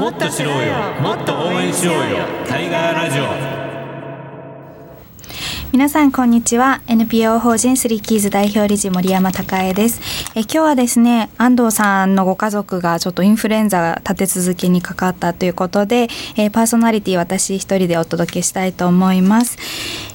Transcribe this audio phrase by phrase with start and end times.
[0.00, 0.72] もっと知ろうよ。
[1.02, 2.00] もっと応援しようよ。
[2.48, 3.24] タイガーラジオ。
[5.72, 6.80] 皆さんこんにちは。
[6.86, 10.00] NPO 法人スリーキーズ代表理事森山孝恵です。
[10.34, 16.08] え今日はですね安藤さんのご家族がちょっとインフルエンザが立て続けにかかったということで、
[16.38, 19.58] えパーソナリティ私一人でお届けしたいと思います、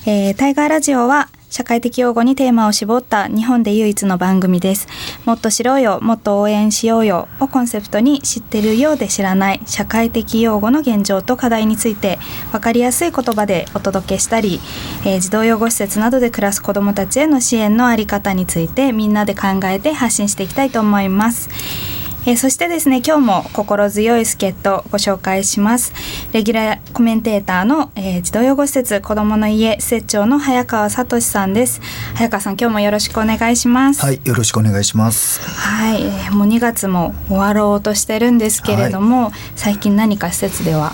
[0.09, 4.89] えー、タイガーラジオは社会的用語にテーマを絞った日本で唯一の番組です。
[5.23, 12.19] もっと知ろうよもっと応援しようよをコンセプトに知ってるようで知らない社会的用語の現状と課題について
[12.51, 14.59] 分かりやすい言葉でお届けしたり、
[15.05, 21.94] えー、児童養護施設などで暮らす子どもたちへの支援のあり方についてみんなで考えて発信していきたいと思います。
[22.27, 25.93] えー、そしてですね今日も心強い助っ人ご紹介します。
[26.33, 31.81] レギュラーコメンテーターの、えー、児童養護施設子どもの家施設長の早川聡さんです。
[32.15, 34.01] 早川さん今日もよろしくお願いします。
[34.01, 35.39] はいよろしくお願いします。
[35.41, 40.93] はい、えー、もう2月も終わろうとしてるんですけれども、はい、最近何か施設では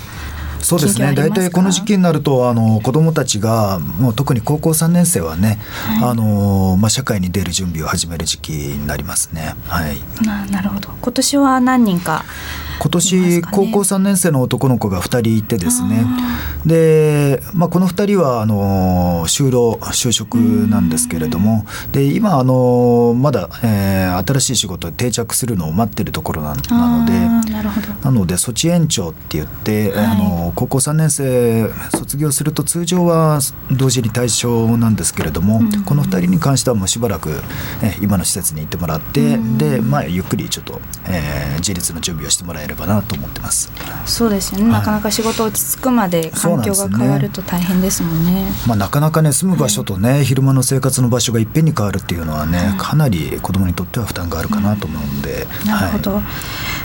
[0.62, 1.12] そうですね。
[1.14, 5.58] 大体この時期になるとあの子どもたちがもう特に高校3年生はね、
[5.98, 9.54] はい、あのまあ、社会に出る準備を始める時期になりますね。
[9.66, 10.90] はい、ななるほど。
[11.00, 12.24] 今年は何人か
[12.80, 16.04] 今年高校3年生の男の子が2人いてですね。
[16.66, 21.64] で、まあ、この2人はあの就労就職なんですけれども。
[21.92, 27.12] で今あのまだ、えー、新しい仕事で定着するのを待ってるところなので。
[28.02, 37.30] なので措置延長って言って、はい、あの高校3年生卒業すると通常は同時に対象なんですけれども、この2人に関してはもうしばらく、
[37.82, 43.70] えー、今の施設に行ってもらってで、まあ、ゆっくりちょっと、えー、自立の準備をしてもらえればなと思ってます。
[44.04, 56.22] そうですよね、はい、なかなか仕事落ち着くまで環境が変わると大変ですもんね、ね、まあ、なかなかね住む場所とね、はい、昼間の生活の場所がいっぺんに変わるっていうのはね、はい、かなり子どもにとっては負担があるかなと思うんで、うん、なるほど、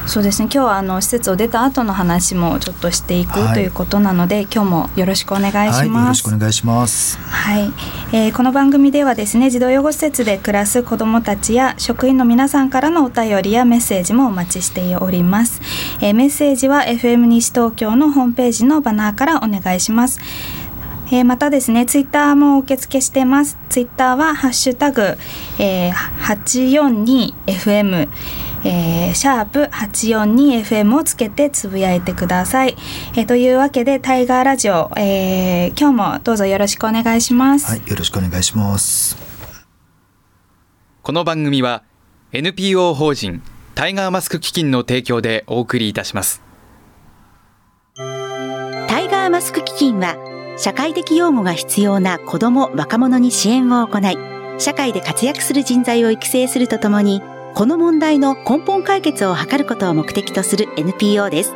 [0.05, 0.49] そうですね。
[0.52, 7.17] 今日はあの施設を出た後の話もちょっとしていく、ということなので今日もよろしくお願いします、よろしくお願いします。
[7.19, 7.72] はい、
[8.11, 15.62] えー、この番組ではですね児童養護施設で暮らす子どもたちや職員の皆さんからのお便りやメッセージもお待ちしております
[16.01, 20.19] えー、メッセージは FM 西東京のホームページのバナーからお願いします。
[21.09, 23.57] えー、またですね、ツイッターも受付してます。
[23.69, 25.17] ツイッターはハッシュタグ、
[25.57, 28.09] えー、842FM、
[28.66, 32.75] えー、シャープ 842FM をつけてつぶやいてください。
[33.16, 37.72] えー、というわけで、タイガーラジオ、えー、今日もどうぞよろしくお願いします。
[37.72, 39.16] はい、よろしくお願いします。
[41.07, 41.83] この番組は
[42.33, 43.41] NPO 法人
[43.77, 46.41] タイガーマスク基金の提供でお送りいたします
[47.95, 50.15] タイガーマスク基金は
[50.57, 54.17] 社会的養護が必要な子ども若者に支援を行い
[54.59, 57.21] 社会で活躍する人材を育成するとともに
[57.53, 61.53] この問題の根本解決を図ることを目的とする NPO です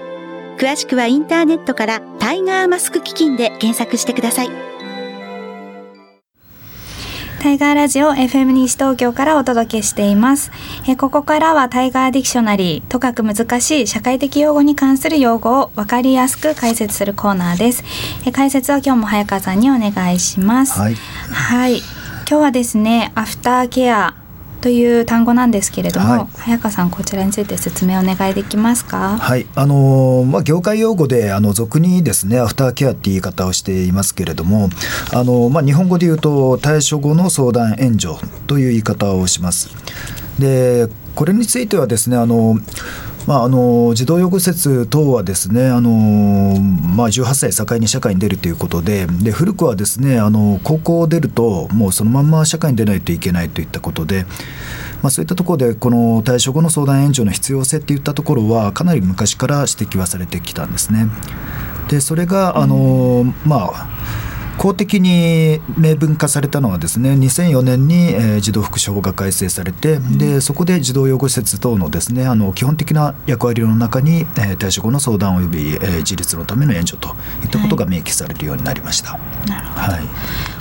[0.60, 4.71] 詳しくはインターネットからタイガーマスク基金で検索してください。
[7.42, 10.52] タイガーラジオ FM 西東京からお届けしています。
[10.88, 17.84] えここからはタイガーディクショナリー、とかく難しい社会的養護に関する用語を分かりやすく解説するコーナーです。
[18.28, 20.80] え解説は今日も早川さんにお願いします。
[20.80, 20.94] はい。
[20.94, 21.78] はい。
[21.78, 24.14] 今日はですね、アフターケア
[24.62, 29.18] という単語なんですけれども、はい、早川さんこちらについて説明お願いできますか？
[29.18, 34.70] はい、あのまあ業界用語であの俗にですねアフターケアって言い方をしていますけれども、
[35.12, 38.16] あのまあ日本語で言うと対処後の相談援助
[38.48, 39.70] という言い方をします。
[40.40, 42.56] でこれについてはですねあの
[43.28, 45.92] まあ、あの児童養護施設等はですねあの、
[46.60, 54.26] まあ、18歳境に社会に出るということでで古くはですねあの高校を出るともうそのまんま社会に出ないといけないといったことで。
[55.02, 61.08] まあ、そういったところでこの対処後の相談援助の必要性っていったところはかなり昔から指摘はされてきたんですね。
[61.90, 64.01] でそれがあの、まあ
[64.62, 79.18] 公的に明文化されたのはですね2004年に、えー、児童福祉法が改正されて、でそこで児童養護施設等のですねあの基本的な役割の中に、えー、対処後の相談及び、えー、自立のための援助といったことが明記されるようになりました。
[79.48, 80.00] は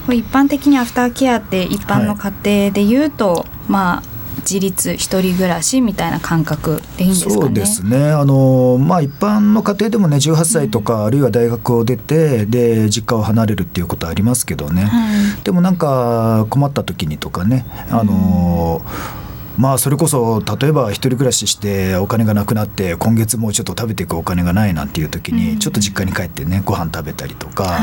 [0.09, 2.33] い、一般的にアフターケアって一般の家
[2.63, 7.41] 庭でいうと、はい、まあ自立一人暮らしみたいな感覚でいいんですかね？
[7.41, 8.11] そうですね。
[8.11, 14.85] あのまあ一般の家庭でもね18歳とか、うん、あるいは大学を出てで実家を離れるっていうことありますけどね。
[14.85, 19.21] はい、でもなんか困った時にとかねあの、うん
[19.59, 27.79] まあそれこそ例えば一人暮らししてお金がなくなって今月もうちょっと食べていくお金がないなんていう時にちょっと実家に帰ってねご飯食べたりとか、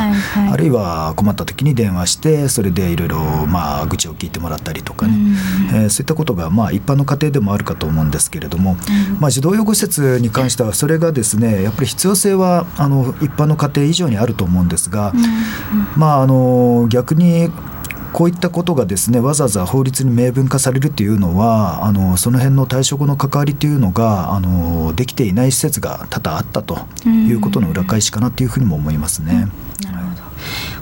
[0.52, 3.18] あるいは困った時に電話してそれでいろいろ
[3.48, 5.14] まあ愚痴を聞いてもらったりとかね、
[5.74, 8.76] えーそういったことがまあ一般の家庭でもあるかと思うんですけれども、
[9.20, 15.14] まあ、児童養護施設に関してはそれがですねやっぱり必要性はあの一般の家庭以上にあると思うんですが、
[15.96, 17.50] まああの逆に
[18.14, 29.48] こういったことがですねわざわざ法律に明文化されるっていうのはあのその辺の対処後の関わりというのがあのできていない施設が多々あったということの裏返しかなというふうにも思いますね。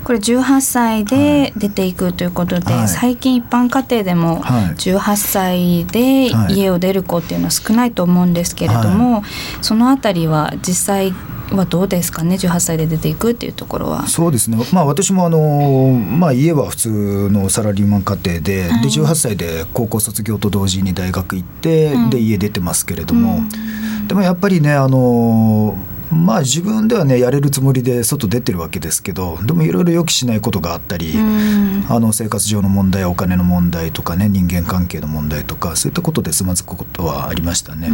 [0.03, 2.87] これ18歳で出ていくということで、はい。
[2.87, 4.65] 最近一般家庭でもはい。
[4.75, 6.53] 18歳ではい。
[6.53, 9.23] 家を出る子っていうのは少ないと思うんですけれども、
[9.63, 11.13] そのあたりは実際
[11.51, 14.07] はどうですかね？18歳で出ていくっていうところは。
[14.07, 22.09] そうですね、まあ、私もあの、まあ、家は普通のサラリーマン家庭で,、はいで18歳で高校卒業と同時に大学行って、うん。
[22.09, 24.07] で家出てますけれども、うん。
[24.07, 25.77] でもやっぱりねあの
[26.11, 37.91] まあ自分ではねやれるつもりで外出てるわけですけどでもいろいろ予期しないことがあったり、うんあの生活上の問題お金の問題とかね人間関係の問題とかそういったことでつまずくことはありましたね。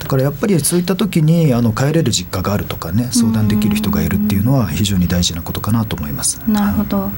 [0.00, 6.40] だからやっぱりそういった時にあの帰れる実家があるとかね相談できる人がいるっていうのは非常に大事なことかなと思います。
[6.48, 7.10] なるほど。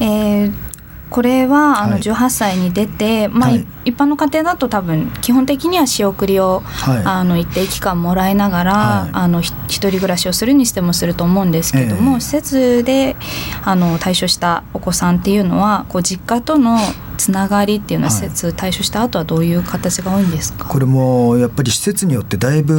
[0.00, 0.75] えー
[1.16, 2.02] これはあのはい。
[2.02, 7.02] 18歳に出て、まあ、はい一般の家庭だと多分基本的には仕送りを、はい。
[7.04, 9.10] あの一定期間もらいながら、はい。
[9.14, 12.20] あのひ一人暮らしをするにしてもすると思うんですけども、ええ。
[12.20, 13.16] 施設で
[13.64, 16.78] あの対処したお子さんっていうのはこう実家との
[17.16, 18.22] つながりっていうのははい。
[18.22, 20.66] 施設対処した後はどういう形が多いんですか？
[20.66, 22.74] これもやっぱり施設によってだいぶ、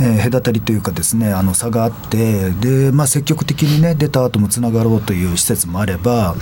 [0.00, 6.34] えー隔たりというかですねあの差があってで、まあ、積極的にね出た後もつながろうという施設もあれば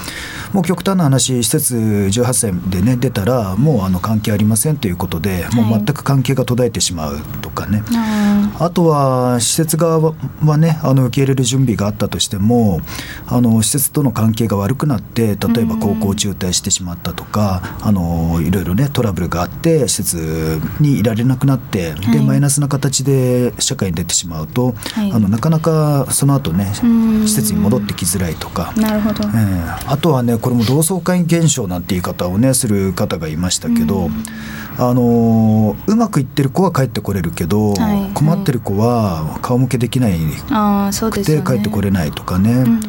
[0.53, 7.83] もう極端な話施設18歳でね出たらもうあの関係ありませんということで、もう全く関係が途絶えてしまうとかね。
[7.95, 10.15] ああとは施設側
[10.45, 12.81] はねあの受け入れる準備があったとしても
[13.27, 22.19] あの施設との関係が悪くなって例えば高校中退してしまったとか、あのいろいろねトラブルがあって施設にいられなくなって、はい。
[22.19, 25.13] でマイナスな形で社会に出てしまうと、はい。
[25.13, 27.29] あのなかなかその後ねうん。
[27.29, 28.73] 施設に戻ってきづらいとか。
[28.77, 29.23] なるほど。
[29.29, 29.85] ええ。
[29.87, 34.11] あとはねこれも同窓会現象なんて言い方をねする方がいましたけど、
[34.79, 38.15] あのうまくいってる子は帰ってこれるけど、はい。
[38.15, 40.19] 困ってる子は顔向けできない
[40.51, 41.23] ああそうく。
[41.23, 42.81] て帰ってこれないとかね、うんうんうん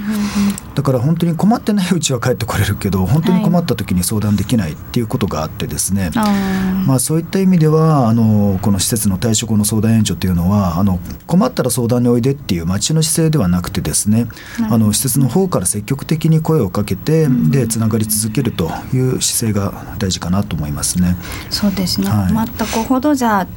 [0.75, 6.85] だから本当に困ってないうちは帰ってこれるけど本当に困った時に相談できないっていうことがあってですね、あー。
[6.85, 14.27] まあ、そういった意味ではあのこの施設の対処後の相談援助というのはあの困ったら相談においでっていう町の姿勢ではなくてですね
[14.69, 21.15] あの施設の方から積極的に声をかけて、でつながり続けるという姿勢が大事かなと思いますね。
[21.49, 22.27] そうですね、はい。
[22.27, 23.47] 困った子ほどじゃあ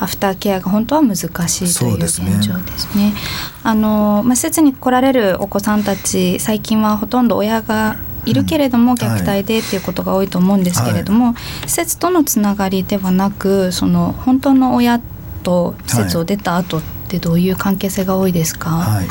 [0.00, 2.36] アフターケアが本当は難しいというそうですね。
[2.36, 3.12] 現状ですね。
[3.64, 8.98] あのまあ、施設に来られるお子さんたち最近はほとんど親がいるけれどもうん。
[8.98, 11.34] 虐待でっていうことが多いと思うんですけれども、
[11.66, 15.00] 施設とのつながりではなくその本当の親
[15.42, 19.06] と施設を出た後ってどういう関係性が多いですか、はい、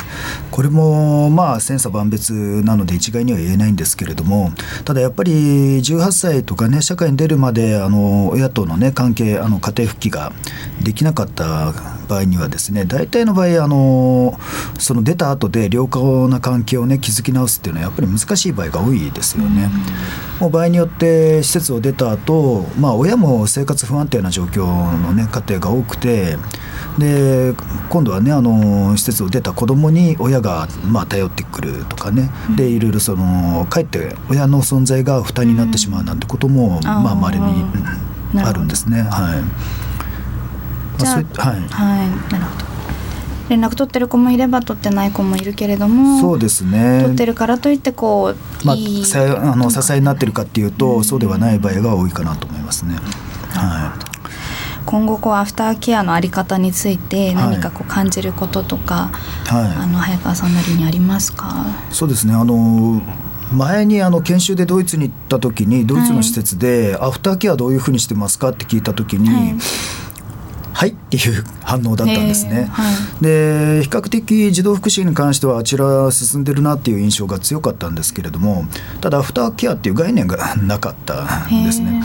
[0.52, 4.52] これもまあ千差万別なので一概には言えないんですけれども
[4.84, 10.32] ただやっぱり18歳とかね社会に出るまであの親とのね関係あの家庭復帰が
[10.80, 11.72] できなかった
[12.08, 14.38] 場合にはですね大体の場合あの
[14.78, 19.70] その出た後で良好な関係をね築き直すっていうのはやっぱり難しい場合が多いですよね。
[20.40, 26.36] もう場合によって施設を出た後、まあ親も生活不安定な状況のね家庭が多くて
[26.98, 27.54] で
[27.90, 39.02] 今度はねあの施設を出た子供に親がまあ頼ってくるとかね、でいろいろそのかえって親の存在が負担になってしまうなんてことも、まあ稀になるほどあるんですね。
[39.02, 41.00] はい。
[41.00, 41.60] じゃあまあはい。
[41.60, 42.68] はい、なるほど
[43.48, 47.00] 連絡取ってる子もいれば取ってない子もいるけれどもそうですね。
[47.02, 52.96] 取ってるからといってこう、まあ、いいさあの支えになってるかっていうと、そうではない場合が多いかなと思いますね。
[53.54, 54.07] はい。
[54.88, 59.10] 今後こうアフターケアのあり方について何かこう感じることとか、
[59.44, 59.82] はい。
[59.82, 61.66] あの早川さんなりにありますか？
[61.90, 62.32] そうですね。
[62.32, 63.02] あの
[63.52, 69.54] 前にあの研修でドイツに行った時にドイツの施設で、アフターケアどういうふうにしてますかって聞いた時に、はい
[70.78, 72.66] はいっていう反応だったんですね。
[72.70, 78.64] はいで比較的児童福祉に関してはあちら進んでるなっていう印象が強かったんですけれども
[79.00, 82.00] ただアフターケアっていう概念がなかったんですね。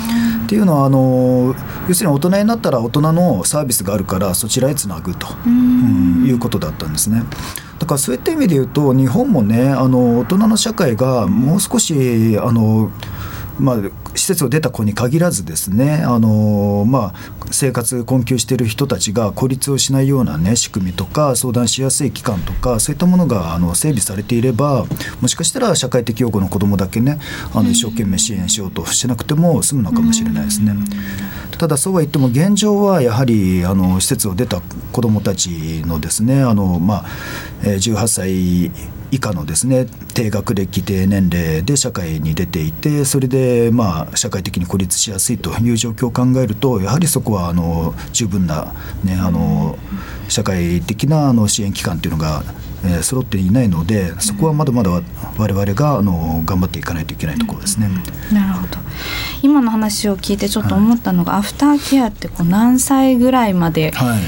[0.45, 1.53] っていうのはあの
[1.87, 7.21] 要するに大人になったら大人のサービスがあるからそちらへつなぐと、うんいうことだったんですね。
[7.77, 12.91] だからそういった意味で言うと日本もねあの大人の社会がもう少しあの
[13.59, 13.77] まあ、
[14.15, 24.85] 施設を出た子に限らずですねあの、まあ、生活困窮している人たちが孤立をしないような、ね、仕組みとか相談しやすい機関とかそういったものがあの整備されていれば
[25.21, 27.19] もしかしたら社会的養護の子どもだけね
[27.53, 30.73] あの一生懸命支援しようとしなくても済むのかもしれないですね。
[31.57, 37.05] ただそうは言っても現状はやはりあの施設を出た子どもたちのですねあの、まあ、
[37.61, 38.71] 18歳
[39.13, 49.77] 以下のですね低学歴低年齢で社会に出ていてそれでまあ社会的に孤立しやすいという状況を考えるとやはりそこはあの十分な、ね、あの
[50.29, 52.43] 社会的なあの支援機関というのが
[52.85, 54.91] えー、揃っていないのでそこはまだまだ
[55.37, 57.89] 我々があの頑張っていかないといけないところですね。
[58.31, 58.77] なるほど。
[59.41, 64.19] 今の話を聞いてちょっと思ったのが、はい、アフターケアってこう何歳ぐらいまで、はい、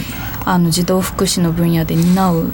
[0.46, 2.54] あの児童福祉の分野で担う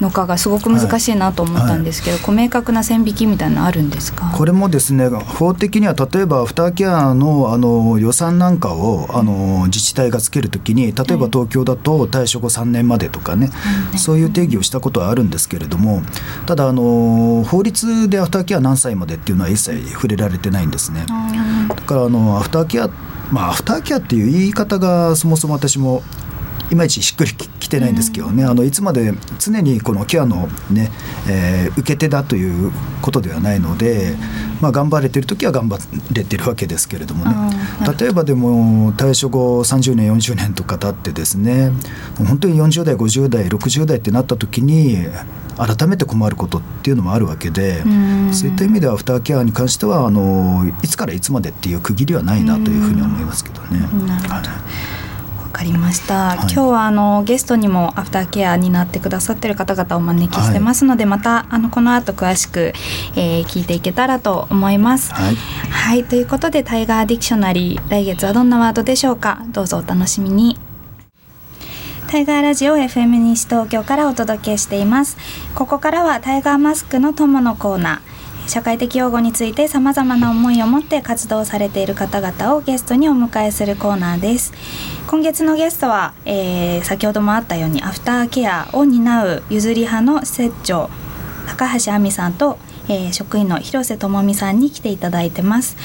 [0.00, 2.36] のかがすごく難しいなと思ったんですけど、はい。
[2.36, 4.32] はい、明確な線引きみたいなのあるんですか？
[4.34, 16.02] これもですね法的には例えばアフターケアのあの予算なんかをあの自治体がつけるときに例えば東京だと対処後3年までとかね、はい、そういう定義をしたことはあるんですけれども
[16.46, 21.04] ただあの法律でアフターケア何歳までっていうのは一切触れられてないんですね。
[21.68, 22.88] だからあのアフターケア
[23.30, 26.02] まあアフターケアっていう言い方がそもそも私も
[26.70, 30.90] いまいちしっくりきてないんですけどね、あのいつまで常にこのケアのね、
[31.28, 32.72] えー、受け手だという
[33.02, 34.14] ことではないので、
[34.60, 35.78] まあ、頑張れてる時は頑張
[36.12, 37.32] れてるわけですけれどもね、
[37.98, 41.72] 例えばでも退職後30年40年とか経ってですね
[42.18, 44.98] 本当に40代50代60代ってなった時に
[45.56, 47.82] 改めて困ることっていうのもあるわけで
[48.32, 53.80] そういった意味ではアフターケアに関してはあのいつからいつまでっていう区切りはないなというふうに思いますけどね。
[54.28, 54.42] は
[54.96, 54.99] いわ
[55.60, 62.72] かりました、はい、今日はあのゲストにもアフターケア担ってくださってる方々をお招きしてますので、はい、またあのこの後詳しく、
[63.14, 65.12] えー、聞いていけたらと思います。
[65.12, 69.44] はい、はい、ということでタイガーディクショナリー来月はどんなワードでしょうか？
[69.48, 70.58] どうぞお楽しみに。
[72.08, 75.18] タイガーラジオ FM 西東京からお届けしています。
[75.54, 78.09] ここからはタイガーマスクの友のコーナー
[78.50, 84.52] 社会的養護についてさまざまな思いを持って活動されている方々をゲストにお迎えするコーナーです。
[85.06, 90.90] 今月のゲストは、えー、先ほどもあったようにアフターケアを担う譲り派の施設長
[91.46, 92.58] 高橋亜美さんと
[92.90, 95.76] えー、職員の広瀬智美さんに来ていただいてます。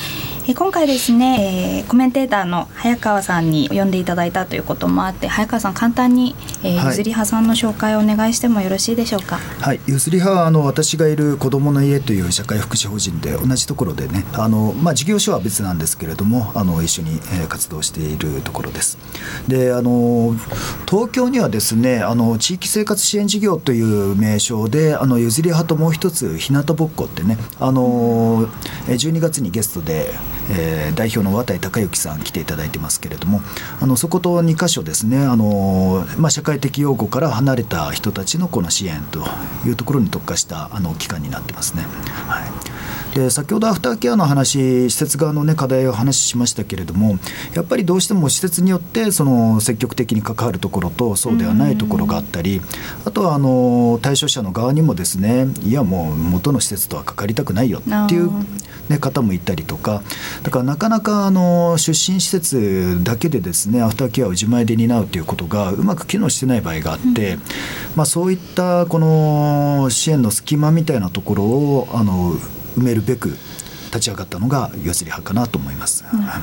[0.47, 9.37] えー、今回ですね、えー、コメンテーターの早川さんに呼んでいただいたということもあって早川さん簡単に、えー、ゆずり派さんの紹介をお願いしてもよろしいでしょうか？
[9.59, 18.97] はい、ゆずり派はあの私がいる子どもの家という社会福祉法人で同じところでね、あのまあ事業所は別なんですけれども、あの一緒に、えー、活動しているところです。
[19.47, 20.35] で、あの
[20.89, 28.47] 東京にはですね、あの地域生活支援事業という名称で、あのゆずり派ともう一つ日向ぼっこってね、あの
[28.87, 30.11] 12月にゲストで、
[30.51, 33.41] えー、代表の綿井孝之さん来ていただいてますけれども、
[33.81, 39.23] あのそこと2箇所ですね、あのまあ、社会的擁護から離れた人たちのこの支援と
[39.67, 41.83] いうところに特化したあの機関になってますね。
[42.27, 42.74] はい。
[43.15, 47.17] で先ほどアフターケアの話施設側の、ね、課題を話しましたけれども
[47.53, 52.59] やっぱりどうしても施設によってその積極的に関わるところとそうではないところがあったり
[53.05, 58.31] あとはあの対象者の側にもですねいやもう元の施設とは関わりたくないよっていう、
[58.89, 60.03] ね、方もいたりとか
[60.43, 67.37] だからなかなかあの出身施設だけでですねアフターケアを自前で担うということがうまく機能してない場合があって、
[67.95, 72.33] まあ、そういったこの支援の隙間みたいなところをあの
[72.77, 73.37] 埋めるべく
[73.85, 76.03] 立ち上がったのがゆずり派かなと思います。
[76.11, 76.41] うん、は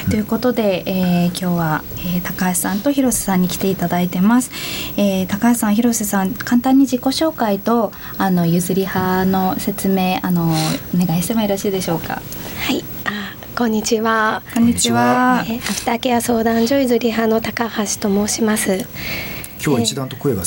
[0.00, 4.52] い、ということで、えー、今日は、えー、高橋さんと広瀬さんに来ていただいてます。
[4.96, 10.44] えー、高橋さん、広瀬さん、簡単に自己紹介とあのゆずり派の説明あの
[10.94, 12.14] お願いしてもよろしいでしょうか？
[12.14, 14.42] はい、あこんにちは。
[14.54, 15.44] こんにちは。
[15.48, 18.86] えー、アフターケア相談所ゆずり派の高橋と申します。
[19.64, 20.42] 今日は一段と声が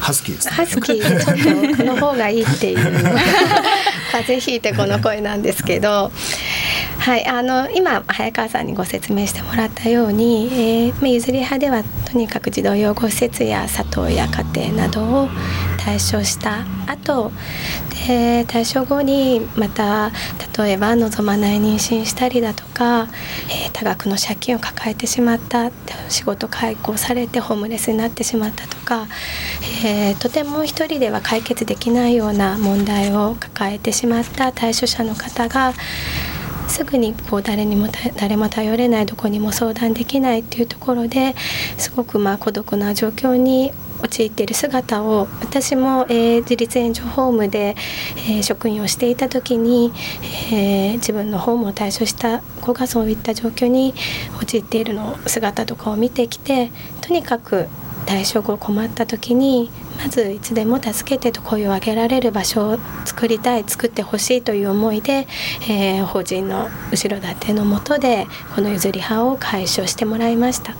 [0.00, 2.76] ハスキーです、ね、ハスキー ちょっとこの方がいいっていう
[4.12, 6.12] 風邪ひいてこの声なんですけど。
[7.00, 15.28] はい、あの今早川さんにご説明してもらったように、えー、まあ、譲り派ではとにかく児童養護施設や里親家庭などを
[15.82, 17.32] 対象した後
[18.06, 20.12] で対象後にまた
[20.62, 23.08] 例えば望まない妊娠したりだとか、
[23.48, 25.70] えー、多額の借金を抱えてしまった
[26.10, 29.06] 仕事解雇されてホームレスになってしまったとか、
[29.86, 35.72] えー、とても一人では解決できないような問題を抱えてしまった対象者の方が
[36.70, 41.34] すぐにこう誰にも誰も頼れないどこにも相談できないっていうところで
[41.76, 43.72] すごくまあ孤独な状況に
[44.02, 47.76] 陥っている姿を私も、えー、自立援助ホームで、
[48.16, 49.92] えー、職員をしていた時に、
[50.52, 53.92] えー、自分のホームを退所した子がそういった状況に
[54.40, 57.68] 陥っているの姿とかを見てきてとにかく
[58.10, 59.70] 退所後困った時に
[60.02, 65.28] まずいつでも助けてと声を上げられる場所を作りたい作ってほしいという思いで、
[65.68, 68.26] えー、法人の後ろ盾のもとで
[68.56, 70.74] この譲り派を解消してもらいました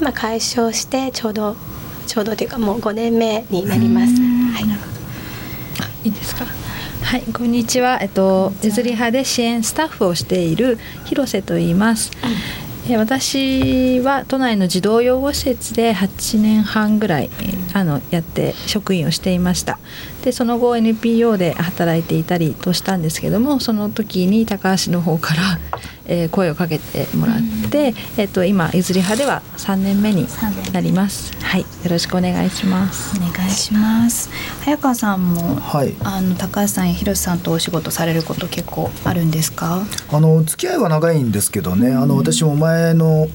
[0.00, 1.54] 今解消してちょうど
[2.08, 4.12] ちょうどというかもう5年目になります。
[4.12, 4.60] は
[6.04, 6.44] い、いいですか？
[7.04, 7.98] はい、こんにちは。
[8.00, 12.10] えっと、譲り派で支援スタッフをしている広瀬と言います。
[12.98, 17.30] 私は都内の児童養護施設で8年半ぐらい
[17.72, 19.78] あのやって職員をしていました。
[20.24, 25.42] でその後 NPO で働いていたりとしたんですけどもその時に高橋の方から
[26.06, 30.26] えー、声をかけてもらって、うん、えっ、と今譲り派では3年目に
[30.72, 31.32] なります。
[31.42, 33.16] はい、よろしくお願いします。
[33.16, 34.28] お願いします。
[34.64, 39.86] 早川さんも、はい、あの高橋さんや広瀬さんとお仕事されること結構あるんですか？
[40.12, 43.28] あの付き合いは長いんですけどね、うん、あの私も前の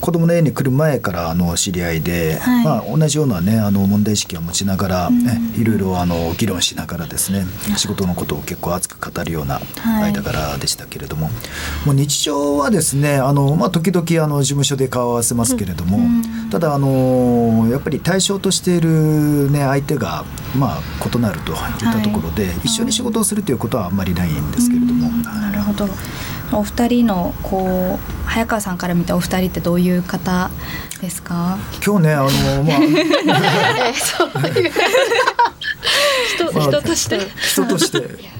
[0.00, 5.26] 子供の家に来る前からあの知り合いで、はい、まあ同じようなねあの問題意識を持ちながら、うん、
[5.60, 7.44] いろいろあの議論しながらですね、
[7.76, 16.00] 仕事のことを結構熱く語るような間柄でしたけれども、はい、もう日日常はですねあの、まあ、時々あの事務所で顔を合わせますけれども、う
[16.46, 20.24] ん、ただあのやっぱり対象としている、ね、相手が、
[20.56, 25.10] まあ、異なるといったところで、はい、一緒に仕事をするということはあんまりないんですけれども。
[25.24, 25.88] なるほど
[26.52, 30.50] お二人のこう早川さんから見たお二人ってどういう方
[31.00, 31.58] ですか？
[31.84, 32.78] 今日ねあのまあ
[36.36, 37.20] 人人として。
[37.52, 38.33] 人として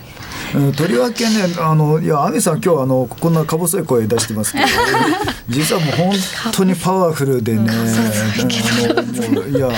[0.77, 4.65] とりわけねあのいや亜美さん今日あのこんなか細い声出してますけど
[5.49, 6.15] 実はもう本
[6.53, 7.73] 当にパワフルでね、
[9.45, 9.69] うん、いや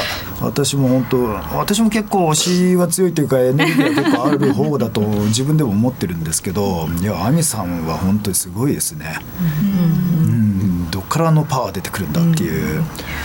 [0.41, 1.23] 私も本当
[1.57, 2.35] 私も結構推
[2.73, 9.19] しは強いというかエネルギーが結構ある方だと自分でも思ってるんですけどいや亜美さんは本当にすごいですね。
[9.41, 12.83] うん、どっからのパワー出てくるんだっていう、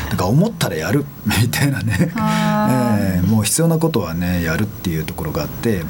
[0.09, 5.83] なんか思ったらやるみたいなね、 えー、もう必要なことはねやるっていうところがあって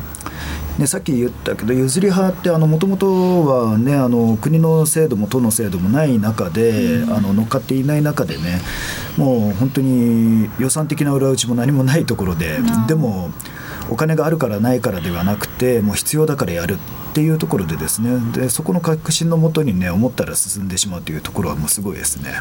[0.77, 8.61] ね、さっき言ったけど譲り派ってもともとは、ね、あの国の制度も都の制度もない中で、うん、あの乗っかっていない中でね
[9.17, 13.31] もう本当に予算的な裏打ちも何もないところで、うん、でも
[13.91, 16.77] お金があるからないからではなくてもう必要だからやる
[17.11, 18.19] っていうところでですね。
[18.31, 22.31] でそこの確信のもとにね思ったら進んでしまうというところはもうすごいですね。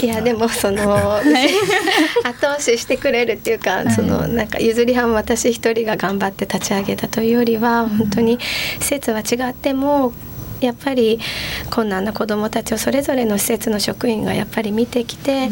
[0.00, 1.16] いやでもその
[2.22, 8.38] 後押ししてくれるっていうかそのなんか譲り派も私一人が頑張って立ち上げたというよりは本当に
[8.78, 10.12] 施設は違っても
[10.66, 11.18] やっぱり
[11.70, 15.48] 困難な子どもたちをそれぞれの施設の職員がやっぱり見てきて、や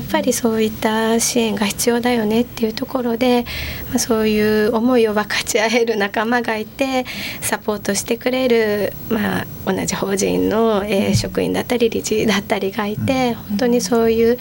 [0.00, 3.44] っぱりそういった支援が必要だよねっていうところで、
[3.90, 7.06] まあ、そういう思いを分かち合える仲間がいて
[7.40, 14.38] サポートしてくれる、まあ、同じ法人の、え職員だったり理事だったりがいて本当にそういう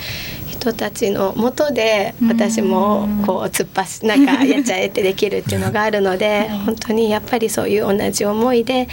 [0.57, 8.87] 人たちのもとで私もこう突っ走なんかやっちゃえってできるっていうのがあるので 本当にやっぱりそういう同じ思いで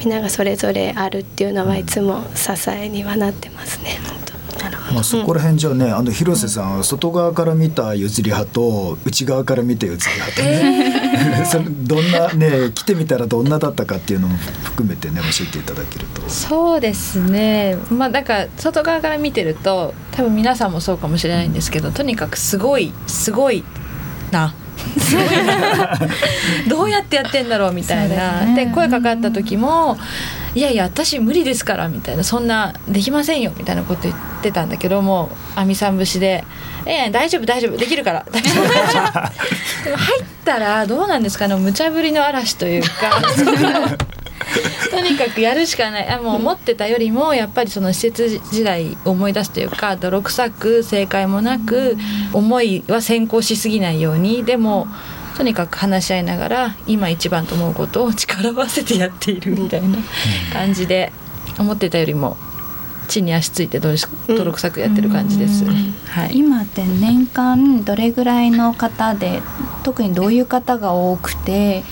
[0.00, 3.98] みんながそれぞれあるっていうのはいつも支えにはなってますね。
[4.92, 11.02] まあ、そこら辺じゃね、あの広瀬さん、外側から見た譲り派と内側から見た譲り派とね、
[11.38, 16.22] えー、 それどんなね来てみたらどんなだったかっていうのも含めてね教えていただけると。
[16.28, 17.76] そうですね。
[17.90, 23.64] まあだから外側から見てると多分皆さんもそうかもしれないんですけどとにかくすごいすごい
[24.30, 24.54] な
[26.68, 28.40] どうやってやってんだろうみたいな。
[28.54, 29.98] で、ね、声かかった時も
[30.54, 36.44] 「いやいや私無理ですから」みたいな「そんなできませんよ」みたいなこと言ってたんだけども亜美さん節で
[36.86, 38.26] 「ええ大丈夫大丈夫できるから。
[38.30, 41.54] 大丈夫大丈夫」 でも入ったらどうなんですかね。
[41.56, 42.88] 無茶ぶりの嵐というか。
[44.90, 46.08] とにかくやるしかない。
[46.08, 51.96] あもう思ってたよりもやっぱりその施設時代を思い出すというか泥臭く正解もなく
[52.32, 54.88] 思いは先行しすぎないようにでも
[55.36, 59.98] とにかく話し合いながら今一番と思うことを力を合わせてやっているみたいな
[60.52, 61.12] 感じで
[61.58, 62.36] 思ってたよりも
[63.08, 63.96] 地に足ついて泥
[64.52, 69.42] 臭くやってる感じです、はい、今って年間どれぐらいの方で
[69.82, 71.82] 特にどういう方が多くて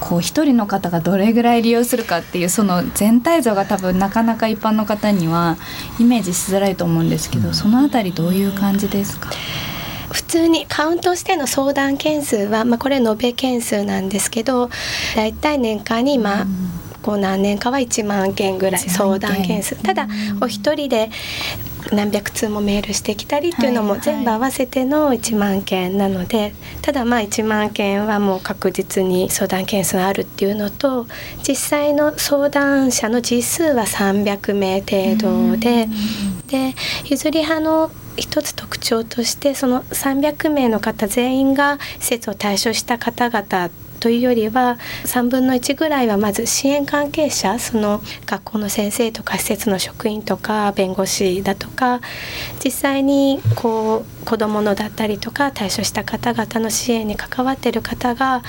[0.00, 5.56] こう一人の方がどれぐらい利用するかっていうその全体像が多分なかなか一般の方には
[6.00, 9.30] イメージしづらいと思うんですけどそのあたりどういう感じですか？
[10.10, 14.68] 普通にカウントしての相談件数は、まあ、これ延べ件数なんですけど
[15.16, 16.46] だいたい年間に今
[17.00, 19.76] こ何年かは1万件ぐらい相談件数。
[19.76, 20.08] ただ
[20.40, 21.10] お一人で
[21.90, 31.06] 何百通もメールしてきたりっていうのも全部合わせての1万件なので、ただまあ1万件はもう確実に相談件数あるっていうのと
[31.46, 35.88] 実際の相談者の実数は300名程度で
[36.46, 43.70] で譲り派の一つ特徴としてその300名の方全員が施設を退所した方々
[44.02, 52.00] というよりは3分の1ぐらいはまず支援関係者その学校の先生とか施設の職員とか弁護士だとか
[52.64, 58.42] 実際にこう子どものだったりとか退所した方々の支援に関わってる方が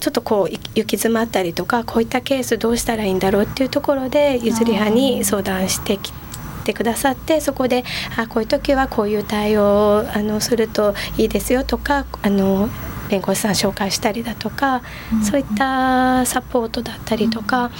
[0.00, 6.28] ちょっとこう行き詰まったりとかこういったケースどうしたらいいんだろうっていうところで譲り派に相談してきて。
[6.68, 7.82] てくださってそこで
[8.16, 12.68] あこういう時はこういう対応をあのするといいですよとかあの
[13.08, 14.82] 弁護士さん紹介したりだとか、
[15.22, 17.70] そういったサポートだったりとか、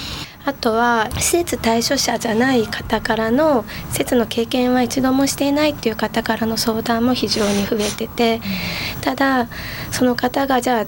[0.48, 8.40] あとは施設対処者じゃない方からの施設の経験は一度もしていないっていう方からの相談も非常に増えてて
[9.02, 9.48] ただ
[9.90, 10.86] その方がじゃあ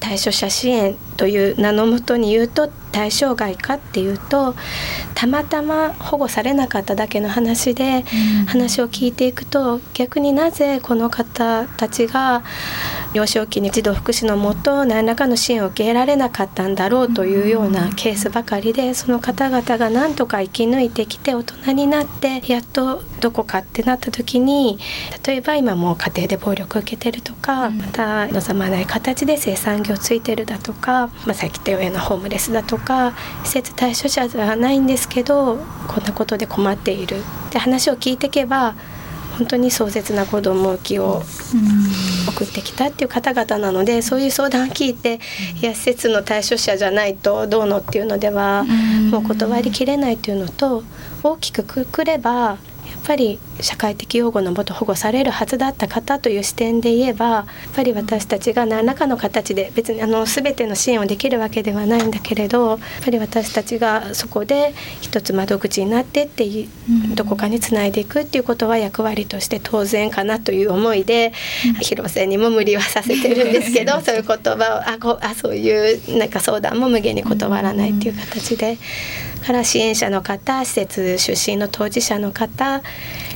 [0.00, 4.54] 対処者支援という名のもとに言うと対象外かっていうと
[5.14, 8.04] たまたま保護されなかっただけの話で、
[8.46, 12.42] 話を聞いていくと逆になぜこの方たちが
[13.14, 24.78] 幼少期に児童福祉のもと何らかの支援を受けられなかったんだろうというようなケースばかりでその方々が何とか生き抜いてきて大人になってやっとどこかってなった時に
[25.26, 32.81] 例えば今もう家庭で暴力を受けてるとかまた望まない形で生産業ついてるだとか、まあ、さっき言ったようなホームレスだとか
[33.44, 37.18] 施設対処者ではないんですけどこんなことで困っている。
[37.18, 38.74] って話を聞いていけば
[39.38, 41.22] 本当に壮絶な子供きを
[42.28, 45.20] 送ってきたっていう方々なのでそういう相談を聞いて
[45.60, 48.64] いや施設の対処者じゃないとどうのっていうのでは
[49.10, 50.84] もう断りきれないというのと
[51.22, 52.58] 大きくくくれば
[53.02, 66.44] っぱり社会的養護のもと保護されるはずだった方という視点で言えばやっぱり私たちが何らかの形で別にあの全ての支援をできるわけではないんだけれどやっぱり私たちがそこで一つ窓口になってって
[67.14, 71.32] どこかにつないでいくっていうことは役割として当然かなという思いで、
[71.80, 78.78] 広瀬にも無理はさせてるんですけど そういう言葉をあこあそういうなんか相談も無限に断らないっていう形で。
[79.42, 82.80] から支援者の方施設出身の当事者の方、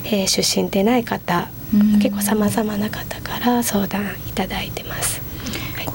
[0.08, 5.20] えー、出身でない方、うん、結構さまざまな方から相談いただいてます。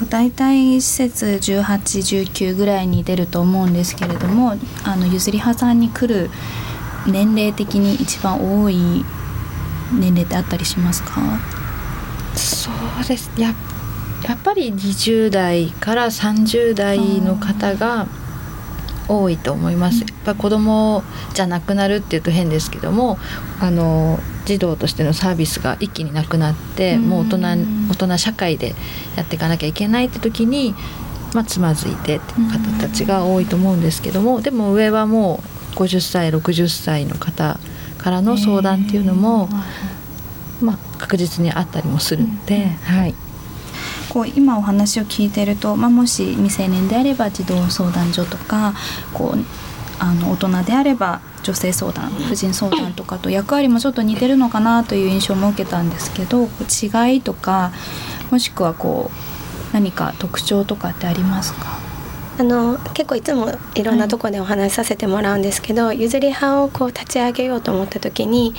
[0.10, 6.32] 大体施設1819ぐらいに出ると思うんですけれどもあの譲り派さんに来る
[7.08, 9.06] 年齢的に一番多い
[9.94, 11.22] 年齢ってあったりしますか？
[12.36, 13.30] そうです。
[13.38, 13.54] や
[14.24, 18.08] やっぱり20代から30代の方が
[19.08, 20.02] 多いと思います。
[20.02, 23.18] やっぱ子供じゃなくなるっていうと変ですけども
[23.60, 27.38] あの児童としてのサービスが一気になくなってもう大人
[27.90, 28.76] 大人社会で
[29.16, 30.76] やっていかなきゃいけないって時に、
[31.34, 35.42] まあ、つまずいてって方たちが多いと思うんですけどもでも上はも
[35.74, 37.60] う50歳60歳の方
[37.98, 39.48] からの相談っていうのも、
[40.62, 43.16] まあ、確実にあったりもするんで、はい。
[44.12, 48.74] こう今お話を聞いてると、まあ、もし未成年であれば児童相談所とか
[49.14, 49.40] こう
[50.00, 57.72] あの大人であれば女性相談婦人相談とかと役割もちょっと似てるのかなという印象も受けたんですけど違いとか
[58.32, 61.91] もしくはこう何か特徴とかってありますか？
[62.40, 68.54] あの結構いつもいろんなとこでお話しさせてもらうんですけど、はい、譲り派をこう立ち上げようと思った時に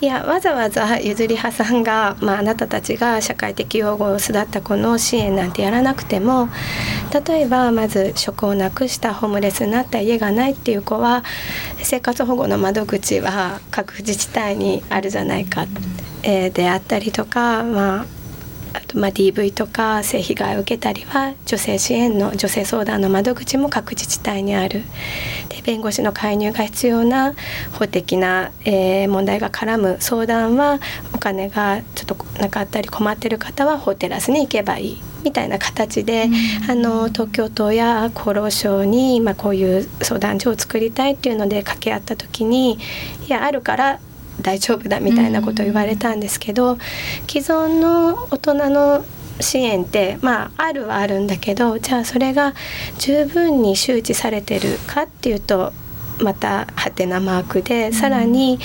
[0.00, 6.48] いやわざわざ譲り派さんが、まあ、あなたたちが社会的養護を巣立った子の支援なんてやらなくても
[7.26, 11.24] 例えばまず職をなくしたホームレスになった家がないっていう子は
[11.82, 15.66] 生活保護の窓口は各自治体にあるじゃないか、
[16.22, 18.19] えー、であったりとかまあ
[18.72, 24.82] あとまあ DV とか性被害を受けたりは女性支援の女性相談の窓口も各自治体にある。
[25.48, 27.34] で弁護士の介入が必要な
[27.72, 30.78] 法的な、えー、問題が絡む相談は
[31.14, 35.02] お金がちょっとなかったり困ってる方は法テラスに行けばいい。
[35.22, 36.30] みたいな形で、
[36.64, 42.78] うん、あの東京都や厚労省に、まあ、こういう相談所を作りたいっていうので掛け合った時にい
[43.28, 44.00] やあるから
[44.40, 46.78] 大丈夫だみたいなことを言われたんですけど、
[47.28, 49.04] 既存の大人の
[49.40, 52.54] 支援ってまああるはあるんだけどじゃあそれが
[52.98, 55.72] 十分に周知されてるかっていうと
[56.22, 58.58] またハテナマークで、さらに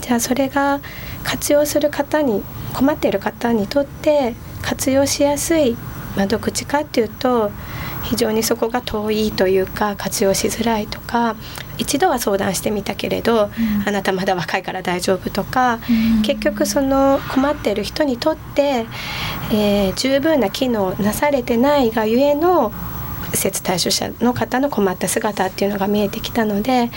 [0.00, 0.80] じゃあそれが
[1.24, 5.76] 活用する方に困っている方にとって活用しやすい
[6.16, 7.50] 窓口かっていうと
[8.02, 11.36] 非常にそこが遠いというか活用しづらいとか
[11.78, 15.80] 一度は相談してみたけれど、うん、あなたまだ若いから大丈夫とか、
[16.16, 18.86] うん、結局その困っている人にとって、
[19.52, 22.72] えー、十分な機能なされてないがゆえの
[23.32, 26.90] 施設対象者の方の困った姿っていうのが見えてきたので、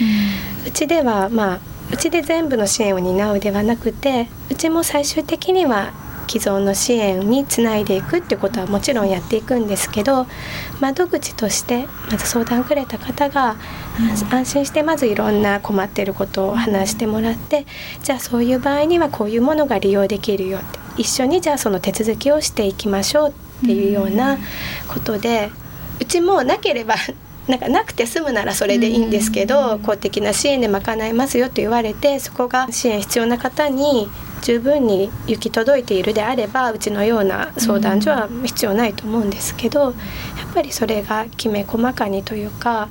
[0.66, 1.60] うん、ちではまあ
[1.92, 5.94] うちで全部の支援を担うではなくてうちも最終的には
[6.28, 10.28] 既存の支援につないでいくってことはもちろんやっていくんですけど
[10.80, 13.56] 窓口としてまず相談くれた方が
[14.32, 17.66] 安心してまずいろんな困ってることを話してもらって
[18.02, 24.38] じゃあそういう場合にはこういうものが利用できるよって一緒にじゃあその手続きをしていきましょうっていうような
[24.88, 25.50] ことで
[26.00, 26.96] うちもなければ
[27.48, 34.08] なんかなくて済むならそれでいいんですけど公的な支援で賄いますよと言われてそこが支援必要な方に
[34.42, 39.94] 十分に行き届いているであればうちのような相談所は必要ないと思うんですけどやっ
[40.54, 42.90] ぱりそれがきめ細かにというか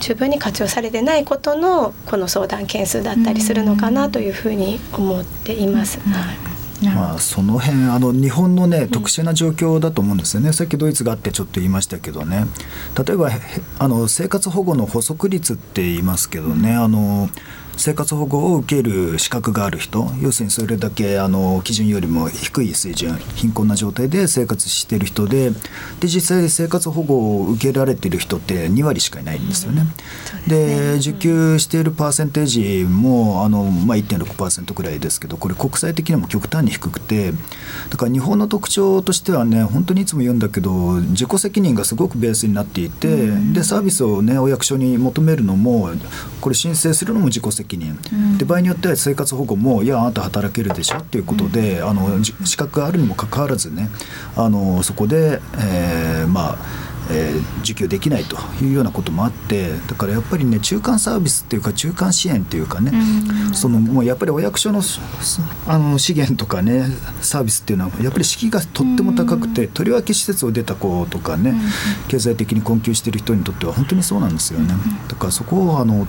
[0.00, 5.98] 十分に活用されてないことのこの相談件数だったりするのかなというふうに思っています。
[6.82, 12.46] まあ、その辺あの日本のね特殊な状況だと思うんですよね、さっきドイツがあってちょっと言いましたけどね。
[12.96, 13.30] 例えば
[13.78, 17.28] あの生活保護の補足率って言いますけどね、あの
[17.78, 25.50] 生活保護を受ける資格がある人要するにそれだけあの基準よりも低い水準貧困な状態で生活している人で
[26.00, 29.84] で実際生活保護を受けられている人って2割しかいないんですよね。
[30.46, 37.32] で、受給しているパーセンテージもあの、まあ、1.6%ぐらいですけどこれ国際的にも極端に低くて
[37.90, 45.90] だから日本の特徴としてはね本当にいつも言うんだけど自己責任がすごくベースになっていて、でサービスをねお役所に求めるのも
[46.40, 47.67] これ申請するのも自己責任、
[48.38, 50.98] で場合によっては生活保護もいやあなた働けるでしょ？
[50.98, 53.90] っていうことで、あの資格があるにもかかわらずね
[54.36, 56.58] あのそこで、えー、まあ
[57.10, 62.92] えー、受給できないというようなこともあってだからやっぱりね中間サービスっていうか中間支援っていうかね、
[63.54, 64.82] そのもうやっぱりお役所の
[65.66, 66.84] あの資源とかね
[67.22, 71.54] サービスっていうのはやっぱり敷居がとっても高くて、とりわけ施設を出た子とかね、
[72.08, 74.74] 経済的に困窮している人にとっては本当にそうなんですよね。
[75.08, 76.06] だからそこをあの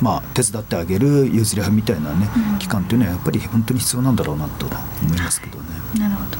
[0.00, 5.64] まあ、手伝ってあげる譲り合いみたいなね、期間っていうのはやっぱり本当に必要なんだろうなと思いますけどね。
[5.98, 6.38] なるほど。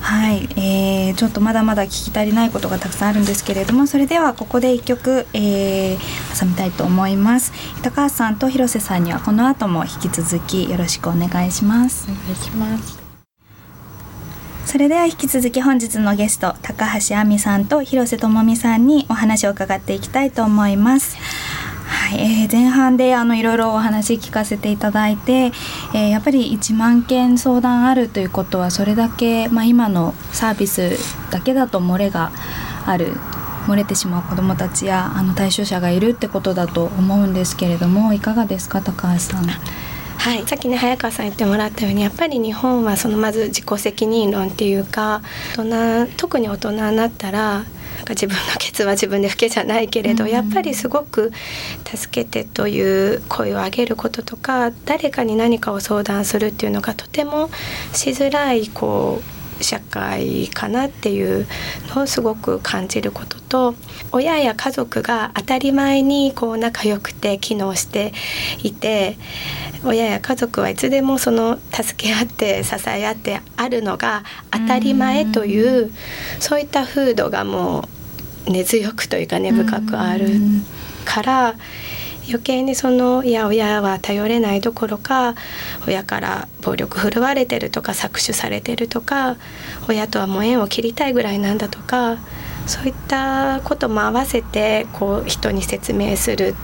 [0.00, 7.52] はい、えー、ちょっとまだまだ聞き足りないことがたくさんあるんですけれどもそれではここで一曲、えー、挟みたいと思います。
[7.82, 12.06] 高橋さんと広瀬さんにはこの後も引き続きよろしくお願いします。
[12.10, 13.04] お願いします。
[14.66, 21.16] それでは引き続き本日のゲスト高橋亜美さんと広瀬智美さんにお話を伺っていきたいと思います
[22.16, 25.52] えー、前半であのいろいろお話聞かせていただいて、
[25.94, 30.96] えー、やっぱり1万件相談あるということはそれだけ、まあ、今のサービス
[31.30, 32.32] だけだと漏れが
[32.86, 33.12] ある
[33.66, 39.46] 漏れてしまう子どもたちやあの対象者がいるってことだと思うんですけれどもいかがですか高橋さん？
[40.24, 45.20] はい、さっきね早川さん言ってもらったようにやっぱり日本はそのまず自己責任論っていうか
[45.56, 45.64] 大
[46.06, 47.64] 人特に大人になったら
[47.96, 51.32] なんか自分のケツは自分で拭けじゃないけれど、やっぱりすごく
[51.84, 57.50] 助けてという声を上げることとか誰かに何かを相談するっていうのがとても
[57.92, 61.46] しづらいこう社会かなっていう
[61.94, 63.74] のをすごく感じることと
[64.12, 68.12] 親や家族が当たり前にこう仲良くて機能して
[68.62, 69.16] いて
[69.84, 75.92] 親や家族はいつでもその助け合って支え合ってあるのが当たり前という
[76.40, 77.88] そういった風土がも
[78.46, 80.28] う根強くというか根深くある
[81.04, 81.54] から
[82.28, 85.34] 余計にそのいや親は頼れないどころか
[85.86, 89.36] 親から暴力振るわれてるとか搾取されてるとか
[89.88, 92.18] 親とはもう縁を切りたいぐらいなんだとか
[92.66, 96.54] そういったことも合わせてこう人に説明する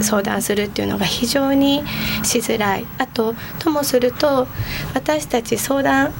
[0.00, 1.84] 相談するっていうのが非常に
[2.22, 2.86] しづらい。
[2.98, 4.48] あとともすると
[4.94, 6.12] 私たち相談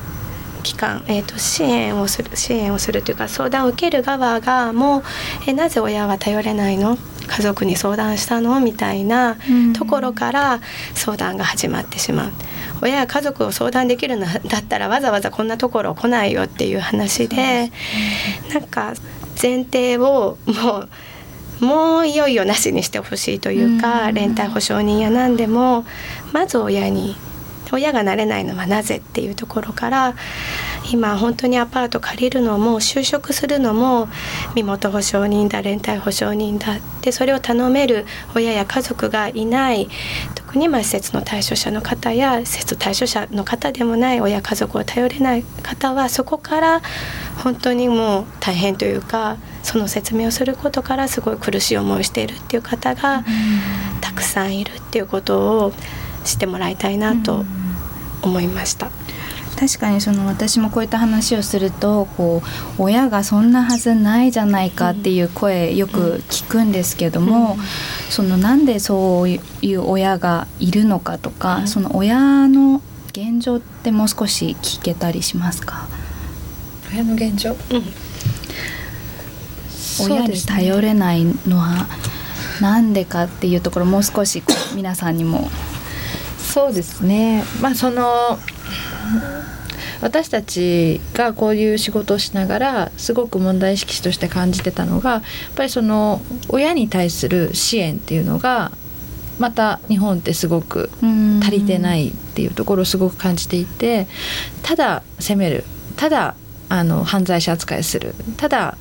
[0.62, 5.02] 機関、えーと、支援をする支援をするというか相談を受ける側がもう
[5.46, 6.98] えなぜ親は頼れないの？
[7.26, 8.60] 家族に相談したの？
[8.60, 9.36] みたいな
[9.74, 10.60] ところから
[10.94, 12.32] 相談が始まってしまう。
[12.82, 17.70] 親や家族を相談できるのだったらわざわざこんなところ来ないよっていう話で
[18.52, 18.94] なんか
[19.40, 20.86] 前提をも
[21.60, 25.84] うもういよいよなしにしてほしいというか連帯保証人や何でも
[26.32, 27.14] まず親に
[27.72, 30.14] 親がなれないのはなぜっていうところから
[30.92, 34.08] 今本当にアパート借りるのも就職するのも
[34.54, 38.04] 身元保証人だ連帯保証人だってそれを頼める
[38.34, 39.88] 親や家族がいない
[40.34, 46.82] 特にまあ施設の対象者の方や施設対象者の方でもない親家族を頼れない方はそこから
[47.42, 53.24] 本当にもう大変というかその説明をすることからすごい苦しい思いをしているっていう方が
[54.00, 55.72] たくさんいるっていうことを
[56.24, 57.44] 知ってもらいたいなと
[58.22, 58.90] 思いました。
[59.58, 62.42] 確かにその私もこういった話をするとこ
[62.78, 67.56] う親がそんなはずないじゃないかっていう声よく聞くんですけども、
[68.10, 69.40] そのなんでそうい
[69.74, 75.86] う親がいるのかとか、その親の現状ってもう少し聞けたりしますか？
[76.92, 77.58] 親の現状、うん、
[80.10, 81.86] 親に頼れないのは
[82.60, 84.42] なんでかっていうところもう少し
[84.74, 85.50] 皆さんにも
[86.52, 87.44] そうですね。
[87.62, 88.38] まあその
[90.02, 95.22] 私たちがこういう仕事をしながらすごく問題意識として感じてたのがやっ
[95.56, 98.70] ぱりその親に対する支援っていうのが
[99.38, 100.90] また日本ってすごく
[101.40, 104.06] 足りてないっていうところをすごく感じていて
[104.62, 105.64] ただ責める
[105.96, 106.34] ただ
[106.68, 108.76] あの犯罪者扱いするただ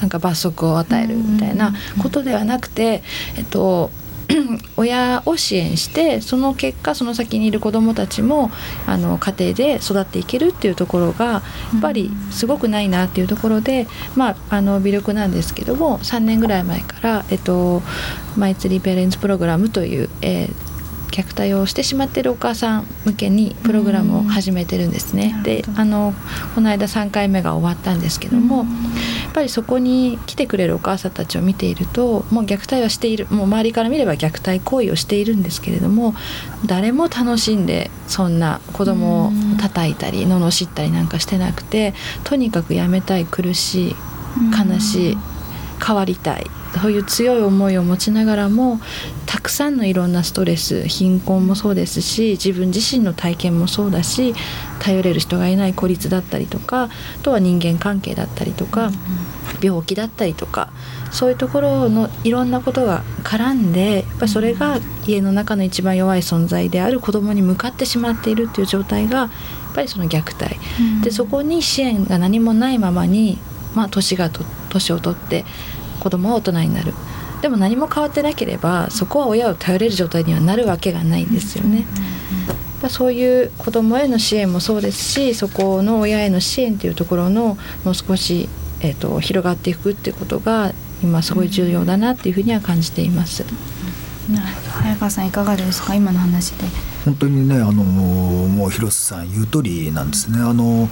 [0.00, 3.02] なんか罰則を与えるみたいなことではなくて、
[3.38, 3.92] えっと
[4.76, 8.50] 親を支援してその結果その先にいる子どもたちも
[8.86, 11.42] あの家庭で育っていけるっていうところがや
[11.78, 17.82] っぱりすごくないなっていうところで、まあ、あの微力なんですけども3年ぐらい前から、えっと、
[18.36, 20.73] マイツリーペレンツプログラムという、えー
[21.14, 25.40] 虐待をしてしまっているお母さん向けにプログラムを始めてるんですね。
[25.44, 26.12] であの
[26.56, 28.66] この間3回目が終わったんですけどもやっ
[29.32, 36.14] ぱりそこに来てくれるお母さんたちを見ているともう虐待はしているもう周りから見れば虐待行為をしているんですけれども
[36.66, 43.96] 誰も楽しんでそんな子供を叩いたり罵ったりなんかしてなくてとにかくやめたい苦しい
[44.56, 45.18] 悲しい
[45.84, 46.46] 変わりたい
[46.80, 48.80] そういう強い思いを持ちながらも
[49.26, 54.34] たくさんのいろんなストレス貧困もそうですし自分自身の体験もそうだし
[54.80, 56.88] 頼れる人がいない孤立だったりとかあ
[57.22, 58.90] とは人間関係だったりとか、
[59.62, 60.70] 病気だったりとか
[61.10, 69.30] そういうところのいろんなことが絡んでやっぱりそれが家の中の一番弱い存在である子どもに向かってしまっているっていう状態がやっ
[69.74, 70.56] ぱりその虐待、
[71.02, 73.38] でそこに支援が何もないままに、
[73.74, 75.44] まあ、年がと年を取って
[76.00, 76.92] 子供は大人になる
[77.42, 81.84] でも何も変わってなければそこは親を頼れる状態にはなるわけがないんですよね。
[82.88, 88.48] そういう子供への支援もそうですしそこの親への支援っていうところのもう少し、
[88.80, 93.44] えーと、広がっていくっていうことが今すごい重要だなっていうふうには感じています。
[94.82, 95.94] 早川さんいかがですか？
[95.94, 96.64] 今の話で。
[97.04, 100.38] 本当にねあのもう広瀬さん言う通りなんですね。
[100.38, 100.88] あの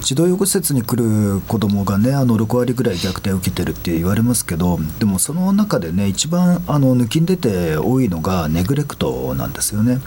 [0.00, 10.00] 児童養護施設に来る子どもがねあの6割ぐらい虐待を受けてるって言われますけどでもその中でね一番あの抜きん出て多いのがネグレクトなんですよね。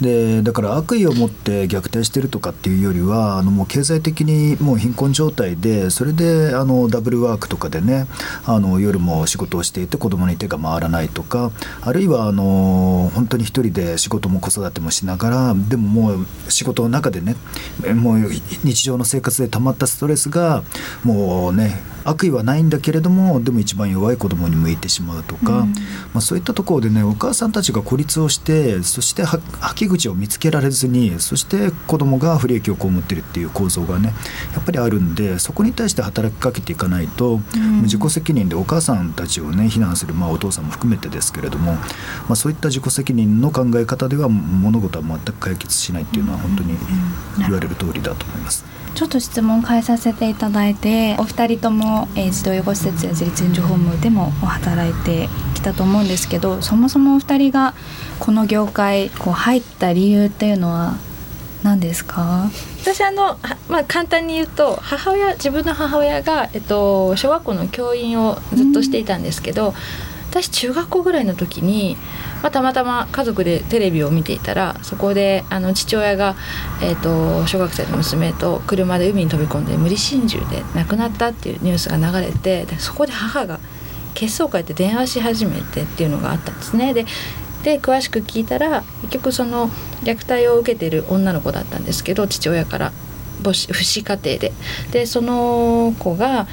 [0.00, 8.06] でだから悪意を持って虐待してるとかっていうよりはあのもう経済的にもう貧困状態でそれであのダブルワークとかでね
[8.46, 17.36] あの夜も仕事をしていて子供に手が回らないとかあるいはあの本当に一人で仕事も子育てもしながらでももう仕事の中でね
[17.94, 18.18] もう
[18.64, 20.62] 日常の生活で溜まったストレスが
[21.02, 25.76] もうね悪意はないんだけれどもでも一番弱い子供に向いてしまうとか、うん、ま
[26.16, 29.42] あ、そういったところでねお母さんたちが孤立をしてそして吐
[29.74, 34.12] き口を見つけられずにそして子供が不利益を被ってるっていう構造がね
[34.54, 41.80] やっぱりあるんでそこに対して働きかけていかないと、うん、自己責任でお母さんたちをね非難する、まあ、お父さんも含めてですけれども、ま
[42.30, 46.76] あ、そういった自己責任の考え方では物事は全く解決しないっていうのは本当に
[47.38, 48.81] 言われる通りだと思います。
[48.94, 57.74] ちょっと質問変えさせていただいてお二人とも、えー、児童養護施設や自立援助ホームでも働いてきたと思うんですけどそもそもお二人が
[58.20, 60.96] この業界こう入った理由っていうのは
[61.62, 62.50] 何ですか？
[62.82, 69.74] 私あの、まあ、簡単に言うと母親自分の母親が、えっと、小学校の教員をずっとしていたんですけど、うん
[70.32, 71.98] 私中学校ぐらいの時に、
[72.42, 76.36] まあ、たまたま家族でテレビを見ていたらそこであの父親が、
[76.82, 83.60] えーと、小学生の娘と車で海に飛び込んで無理心中で亡くなったっていうニュースが流れてでそこで母が
[84.14, 86.94] 血相変えて電話し始めてっていうのがあったんですね。
[86.94, 87.04] で
[87.62, 89.68] で詳しく聞いたら結局その
[90.02, 92.92] 虐待を受けてる女の子だったんですけど父親から
[93.42, 94.52] 母子父子家庭で。
[94.92, 96.46] でその子が、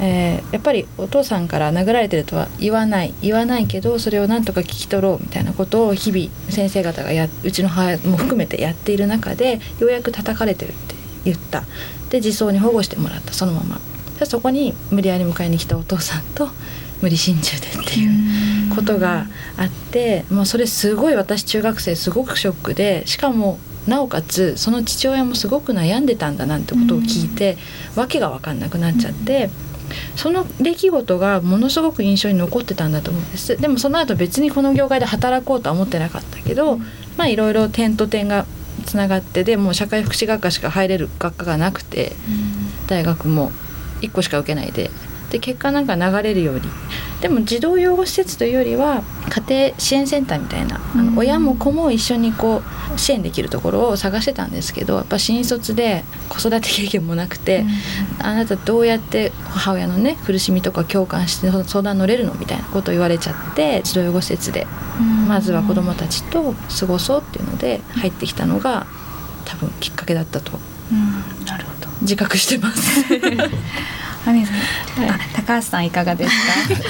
[0.00, 3.14] えー、やっぱりお父さんから殴られてるとは言わない。
[3.22, 11.64] 言わないけどそれをなんとか聞き取ろうみたいなことを日々先生方がやうちの母も含めてやっている中でようやく叩かれてるって言った。
[12.10, 13.32] で児相に保護してもらった。
[13.32, 13.80] そのまま。
[14.18, 16.48] でそこに無理やり迎えに来たお父さんと
[17.02, 19.26] 無理心中でっていうことが
[19.56, 27.58] あってもうそれすごい私中学生すごくショックでしかもなおかつその父親もすごく悩んでたんだなんてことを聞いて、
[27.94, 29.50] うん、訳が分かんなくなっちゃって。
[30.16, 33.56] その出来事がものすごく印象に残ってたんだと思うんです。
[33.56, 36.78] でもその後別にこの業界で働こうとは思ってなかったけど、
[37.16, 38.46] まあいろいろ点と点が
[38.86, 42.12] つながってでもう社会福祉学科しか入れる学科がなくて、
[42.88, 43.52] 大学も
[44.00, 44.90] 1個しか受けないで
[45.30, 46.62] で結果なんか流れるように。
[47.20, 52.60] でも児童養護施設というよりは家庭支援センターみたいな、あの親も子も一緒にこ
[52.94, 57.64] う支援できるところを探してたんですけどやっぱ新卒で子育て経験もなくて、
[58.18, 64.66] あなたどうやって母親のね苦しみとか共感して相談乗れるのみたいなことを言われちゃって児童養護施設で、
[65.26, 68.86] まずは子どもたちと過ごそうっていうので入ってきたのが
[69.46, 70.58] 多分きっかけだったと、
[71.46, 73.04] なるほど自覚してます。
[75.08, 76.30] あ高橋さんいかがです
[76.76, 76.80] か？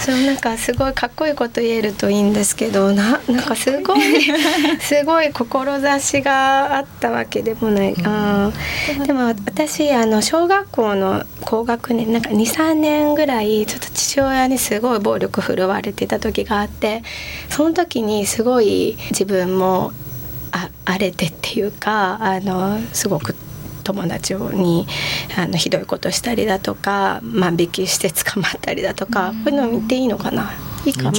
[0.00, 4.00] そうなんかすごいかっこいいこと言えるといいんですけどななんかすごい
[4.80, 8.50] すごい志があったわけでもない、うん、あ
[9.06, 17.02] でも私あの小学校の高学年なんか23年ぐらいちょっと父親にすごい暴力振るわれてた時があって
[17.50, 19.92] その時にすごい自分も
[20.52, 23.36] あ荒れてっていうかあのすごく
[23.82, 24.86] 友達に
[25.36, 30.52] あのひどいことしたりだとか万引きして捕まったりだとか、こういうの見ていいのかな？
[30.86, 31.12] いいか、まあ、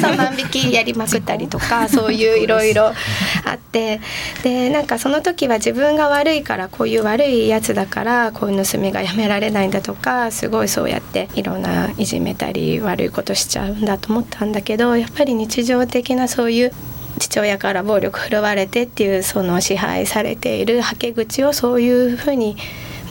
[0.00, 2.92] 万万引きやりまくったりとかそういういろいろあ
[3.54, 4.00] って。
[4.42, 16.72] でなんかその時は自分が悪いからこういう悪いやつだからこういう盗みがやめられないんだとかすごいそうやっていろんないじめたり悪いことしちゃうんだと思ったんだけどやっぱり日常的なそういう
[17.18, 22.56] 父親から暴力振るわれてっていうその支配されているはけ口をそういうふうに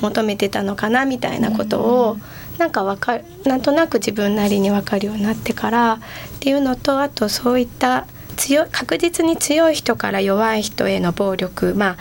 [0.01, 2.18] 求めてたのかなみたいなことを
[2.58, 5.99] なんかわかなんとなく自分なりに分かるようになってからっ
[6.39, 11.97] ていうのとあとそういった強確実に強い人から弱い人への暴力まあ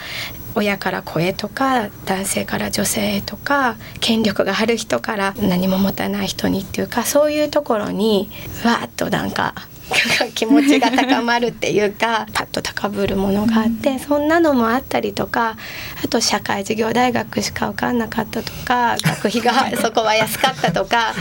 [0.57, 8.31] 親から声とか男性から女性とか権力がある人から何も持たない人にっていうかそういうところに
[8.65, 9.55] わーっとなんか
[10.35, 15.57] 気持ちが高まるっていうかパッと高ぶるものがあってそんなのもあったりとか
[16.03, 21.15] あと社会事業大学しか受かんなかったとか学費が そこは安かったとか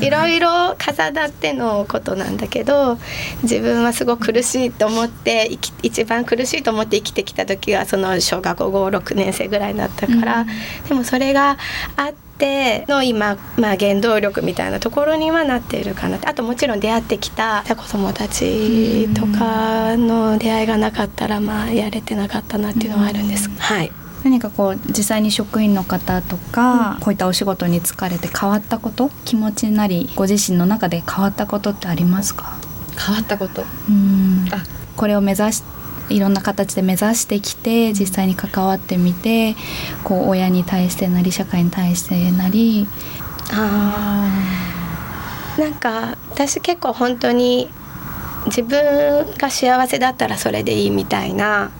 [0.00, 2.98] いろいろ重なってのことなんだけど
[3.42, 10.46] 自分はすごく苦しいと思って一番苦しいと思って生きてきた時はその小学校56年生ぐらいだったから、
[10.88, 11.56] でもそれが
[11.96, 12.29] あって。
[12.40, 16.18] ての今、まあ、原動力みたいなところにはなっているかな。
[16.24, 23.50] あともちろん出会ってきた子供たちとかの出会いがなかったらまあやれてなかったなっていうのはあるんです。
[23.58, 23.92] はい。
[24.24, 32.58] 何かこう実際に職員の方とか、うん、こういったお仕事に疲れて変わったこと気持ちなりご自身の中で変わったことってありますか？
[32.98, 33.64] 変わったこと。
[33.88, 34.46] うん。
[34.52, 34.62] あ。
[34.96, 35.62] これを目指し
[36.10, 39.54] いろんな形で目指してきて実際に関わってみて
[40.04, 42.86] こう親に対してなり社会に対してなり。
[43.52, 44.28] あ
[45.58, 47.68] なんか私結構本当に
[48.46, 51.70] 自分が幸せだったらそれでいいみたいな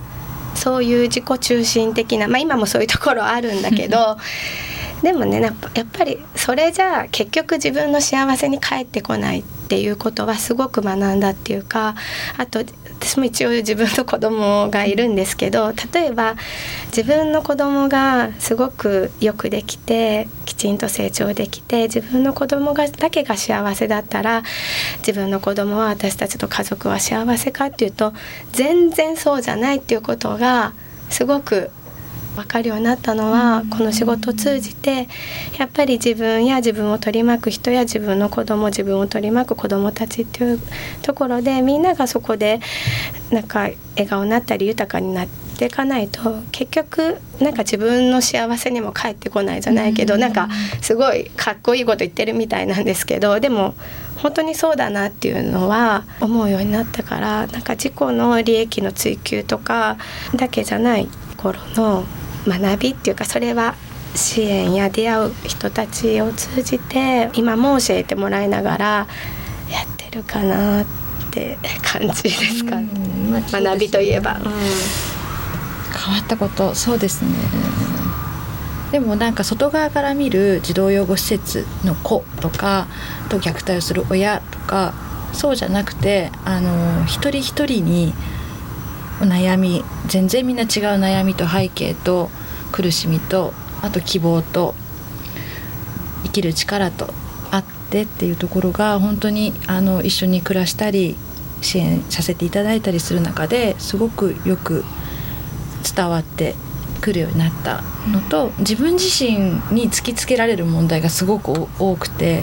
[0.54, 4.18] そういう自己中心的なまあ今もそういうところあるんだけど
[5.02, 5.54] でもねやっ
[5.92, 9.40] ぱりそれじゃあ結局自分の幸せに返ってこない。
[9.40, 11.94] ってていうことはすごく学んだっていうか
[12.36, 12.64] あと
[12.98, 16.34] 私も一応自分の子供がいるんですけど例えば
[16.88, 24.42] 自分の子供がすごくよくできてきちんと成長できて自分の子供がだけが幸せだったら
[24.98, 28.12] 自分の子供は私たちと家族は幸せかっていうと
[28.50, 30.72] 全然そうじゃないっていうことが
[31.10, 31.70] すごく
[32.36, 35.08] 分かるようになったのはこの仕事を通じて
[35.58, 40.60] やっぱり自分や自分を取り巻く人や自分の子供自分を取り巻く子供たちっていう
[41.02, 42.60] ところでみんながそこで
[43.30, 45.28] なんか笑顔になったり豊かになっ
[45.58, 50.48] ていかないと結局なんか自分の幸せにも返ってこないじゃないけどなんか
[50.80, 53.74] すごいかっこいいこと言ってるみたいなんですけどでも
[54.16, 59.98] 本当にそうだなっていうのは思うようになったからなんか自己の利益の追求とか
[60.34, 62.04] だけじゃない頃の
[62.46, 63.74] 学びっていうかそれは
[64.14, 69.06] 支援や出会う人たちを通じて今も教えてもらいながらやっ
[69.96, 70.86] てるかなっ
[71.30, 72.88] て感じですか、ね、
[73.50, 77.30] 学びといえば、うん、変わったことそうですね。
[78.90, 82.88] でもなんか外側から見る児童養護施設の子とか
[83.28, 84.94] と虐待をする親とか
[85.32, 88.12] そうじゃなくてあの一人一人に
[89.24, 90.68] 悩み全然みんな違う
[90.98, 92.30] 悩みと背景と
[92.72, 93.52] 苦しみと
[93.82, 94.74] あと希望と
[96.24, 97.12] 生きる力と
[97.50, 101.16] あってっていうところが本当にあの一緒に暮らしたり
[101.62, 104.84] 支援させていただいたりする中ですごくよく
[105.94, 106.54] 伝わって
[107.00, 109.30] くるようになったのと自分自身
[109.74, 112.42] に突きつけられる問題がすごく多くて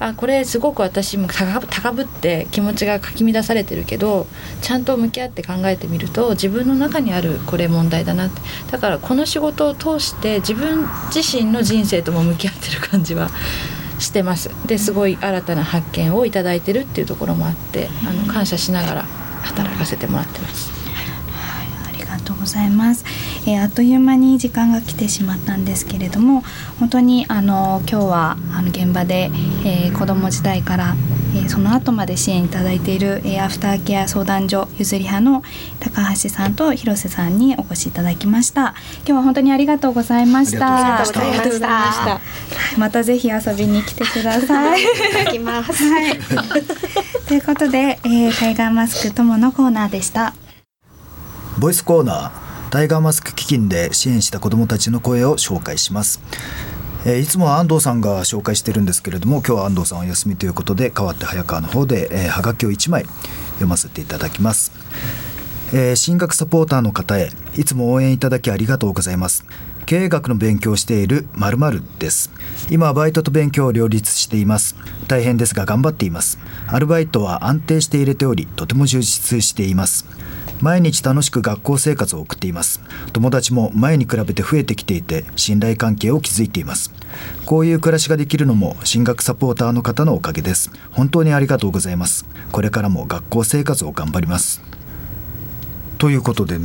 [0.00, 4.26] あこれすごく私も高ぶって気持ちがかき乱されてるけど
[4.62, 8.40] ちゃんと向き合って考えてみると自分の中にあるこれ問題だなって。
[8.70, 13.30] だからこの仕事を通して自分自身の人生とも向き合ってる感じは
[13.98, 14.50] してます。
[14.66, 19.02] ですごい新たな発見を頂いてるっていうところもあってあの感謝しながら
[19.42, 20.78] 働かせてもらってます。
[22.28, 23.04] とうございます、
[23.48, 26.42] えー、あっという間に時間が来てしまったんですけれども
[26.78, 29.30] 本当にあの今日はあの現場で、
[29.64, 30.94] えー、子ども時代から、
[31.34, 35.42] えー、その後まで支援いただいている、えー、アフターケア相談所ゆずり派の
[35.80, 38.74] 高橋さんと広瀬さんにお越しいただきました。
[38.98, 40.98] 今日は本当にありがとうございました。
[40.98, 42.20] ありがとうございました。
[42.76, 44.80] またぜひ遊びに来てください。
[45.32, 46.18] きます、はい、
[47.26, 50.34] ということで、えー、タイガーマスク友のコーナーでした。
[51.58, 56.20] ボイスコーナータイガーマスク基金で支援した子どもたちの声を紹介します、
[57.06, 63.04] えー、いつもは安藤さんが紹介してるんですけれども今日は安藤さんお休みということで代わって早川の方で、えー、はがきを1枚
[63.52, 64.72] 読ませていただきます。
[65.70, 69.44] えー、進学サポーターの方へいつも応援いただきありがとうございます。
[69.84, 72.30] 経営学の勉強をしている〇〇です。
[72.70, 74.76] 今バイトと勉強を両立しています。
[75.08, 76.38] 大変ですが頑張っています。
[76.66, 80.06] アルバイトは安定して入れておりとても充実しています。
[80.60, 82.80] 毎日楽しく学校生活を送っています。
[83.12, 86.92] 友達も前に比べて増えてきていて信頼関係を築いています。
[87.46, 90.70] こういう暮らしができるのも進学サポーターの方のおかげです。
[90.90, 92.26] 本当にありがとうございます。
[92.52, 94.60] これからも学校生活を頑張ります。
[95.98, 96.58] ということで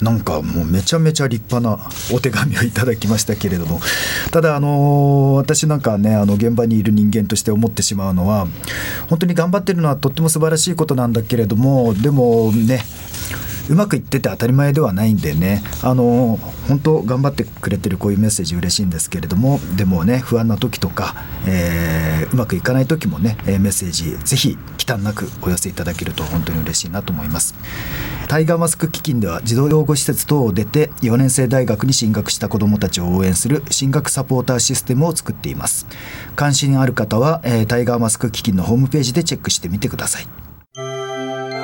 [0.00, 3.80] なんかもうめちゃめちゃ立派なお手紙をいただきましたけれども。
[4.30, 8.46] ただあの私なんかねあの現場にいる人間として思ってしまうのは
[9.08, 12.82] 本当に頑張ってるのはとっても素晴らしいことなんだけれどもでもね
[13.68, 15.62] うまくいってて当たり前ではないんでね。
[15.82, 16.38] あの
[16.68, 19.60] 本当頑張ってくれてるこういうメッセージ嬉しいんですけれども。
[19.76, 21.14] でもね不安な時とか、
[21.46, 27.54] えー、うまくいかない時もねメッセージぜひ忌憚なくお寄せいただけると本当に嬉しいなと思います。
[28.28, 35.86] タイガーマスク基金では児童養護施設等を出て4年生大学に進学した子どもたちを応援する進学サポーターシステムを作っています。
[36.36, 40.26] 関心ある方は、えー、タイガーマスク基金のホームページでチェックしてみてください。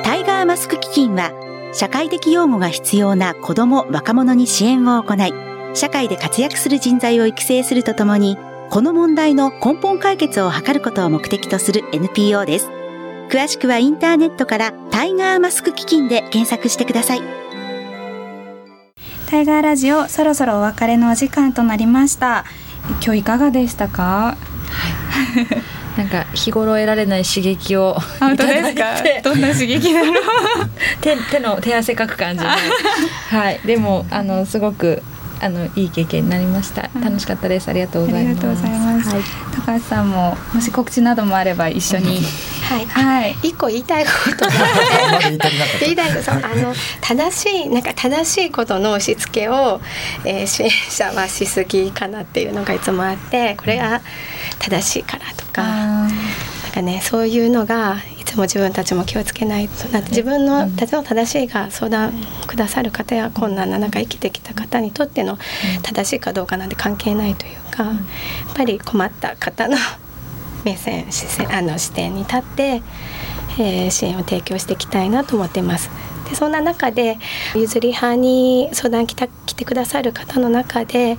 [0.03, 1.31] タイガーマスク基金は
[1.75, 5.33] 社会的養護が必要な子ども若者に支援を行い
[5.75, 8.37] 社会で活躍する人材を育成するとともに
[8.69, 12.69] この問題の根本解決を図ることを目的とする NPO です。
[13.29, 17.21] 詳しくはインターネットからタイガーマスク基金で検索してください。
[19.29, 22.45] タイガーラジオそろそろお別れのお時間となりました。
[23.03, 24.37] 今日いかがでしたか、
[24.69, 28.93] はい、なんか日頃得られない刺激を本当ですか？
[29.23, 30.15] どんな刺激だろう
[31.01, 32.49] 手手の手汗かく感じで。
[32.49, 33.59] はい。
[33.65, 35.01] でもあのすごく
[35.41, 36.89] あのいい経験になりました。
[36.99, 37.67] 楽しかったです。
[37.69, 38.45] ありがとうございます。
[38.45, 39.23] はい、
[39.55, 42.21] 高橋さんももし告知などもあれば一緒に。
[42.63, 44.47] はい、はい、一個言いたいこと。
[45.81, 49.81] 言いたいこと、あの正しいなんか正しいことの押し付けを、
[50.23, 54.01] えー、支援者はしすぎかなっていうのがいつもあって、これが
[54.59, 56.11] 正しいからとか、なん
[56.73, 57.97] かねそういうのが
[58.35, 62.13] も自分たちも気をつけないとなって自分のたちの正しいが相談
[62.47, 65.37] くださる方や困難な中生きてきた方にとっての
[65.83, 67.95] 正しいかどうかなんて関係ないというかやっ
[68.55, 69.77] ぱり困った方の
[70.63, 72.81] 目線視線あの視点に立って、
[73.59, 75.89] えー、支援を提供していきたいなと思っています。
[76.29, 77.17] でそんな中で
[77.55, 81.17] 譲り派に相談来た来てくださる方の中でやっ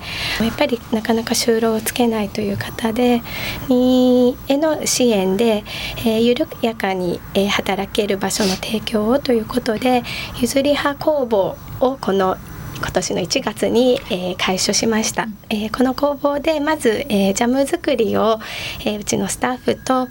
[0.57, 3.23] ぱりなかなか就労をつけないという方で
[3.69, 5.65] にへの支援で、
[5.99, 10.03] えー、緩やかに、え、働ける場所の提供をということで
[10.41, 12.37] 譲り派工房をこの
[12.77, 18.39] 今年の1月に、えー、開所しました、えー、この工房でまず、えー、ジャム作りを、
[18.81, 20.09] えー、うちのスタッフとあ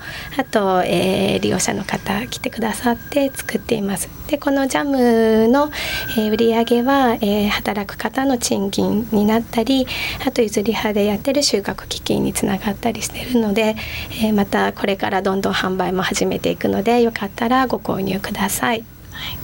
[0.50, 4.10] と、えー、利用者の方来てくださって作っています。
[4.28, 5.70] でこのジャムの、
[6.18, 9.86] えー、売り上げは、えー、働く方の賃金になったり
[10.26, 13.76] あと譲り派でやってる収穫基金につながったりしてるので、
[14.22, 18.95] えー、またこれからどんどん販売も始めていくのでよかったらご購入ください。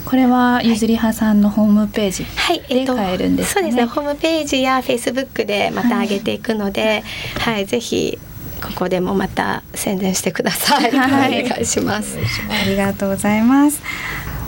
[0.05, 2.25] これはゆずりはさんのホームページ
[2.67, 3.61] で買えるんです、ね？
[3.63, 3.85] はいえっと、そうですね。
[3.85, 7.03] ホームページやフェイスブックでまた上げていくので、
[7.39, 8.19] はい、はい、ぜひ
[8.61, 10.91] ここでもまた宣伝してください。
[10.91, 12.17] はい、お願いします。
[12.49, 13.81] ありがとうございます。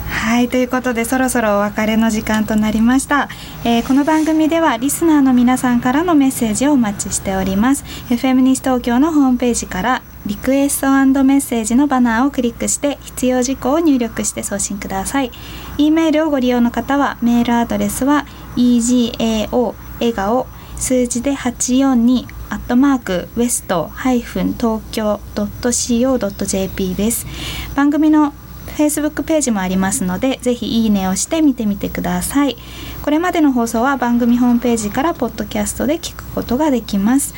[0.08, 0.48] はい。
[0.48, 3.28] ということでそろそろお別れの時間となりました、
[3.64, 7.84] えー、この番組ではリスナーの皆さんからのメッセージをお待ちしております。
[8.08, 10.88] FM 西東京のホームページからリクエスト
[11.24, 15.30] メッセージのバナーをクリックして必要事項を入力して送信ください
[15.76, 20.46] e メールをご利用の方はメールアドレスは egao 笑顔
[20.76, 25.20] 数字で842アットマークウェスト、ハイフン、東京。
[25.34, 26.46] co。
[26.46, 27.26] jp です
[27.74, 28.32] 番組の
[28.76, 32.56] Facebook ページもありますのでぜひいいねをして見てみてください
[33.02, 37.34] これまでの放送は番組ホームページからポッドキャストで聞くことができます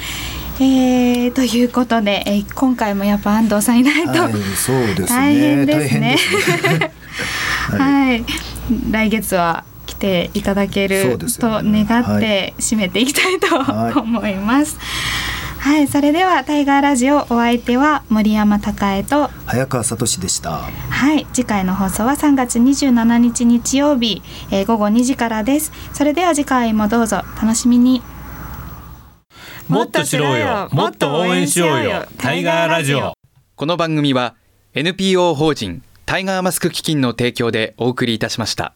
[0.58, 6.16] えー、ということで、えー、今回もやっぱ安藤さんいないと、はい、そうですね大変ですね。
[7.68, 8.24] はい、はい、
[8.90, 14.78] 来月は来ていただけると願って締めていきたいと、はい、思います。
[15.58, 20.60] はい、それではタイガーラジオお相手は森山孝恵と早川聡でした。
[20.90, 25.72] はい、次回の放送は3月27日日曜日、えー、午後2時からです。
[25.92, 28.00] それでは次回もどうぞ楽しみに。
[29.68, 30.68] もっと知ろうよ。
[30.70, 32.06] もっと応援しようよ。
[32.18, 33.14] タイガーラジオ。
[33.56, 34.36] この番組は
[34.74, 38.74] NPO 法人タイガーマスク基金の提供でお送りいたしました。